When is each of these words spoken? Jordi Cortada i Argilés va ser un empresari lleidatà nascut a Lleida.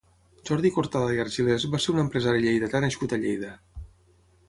Jordi 0.49 0.71
Cortada 0.77 1.11
i 1.17 1.21
Argilés 1.25 1.67
va 1.75 1.83
ser 1.85 1.95
un 1.95 2.03
empresari 2.07 2.45
lleidatà 2.47 2.85
nascut 2.89 3.17
a 3.19 3.25
Lleida. 3.27 3.55